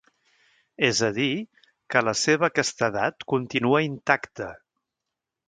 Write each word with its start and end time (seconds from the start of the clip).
És 0.87 1.01
a 1.07 1.09
dir, 1.17 1.27
que 1.95 2.03
la 2.07 2.15
seva 2.21 2.49
castedat 2.61 3.27
continua 3.35 3.83
intacte. 3.91 4.51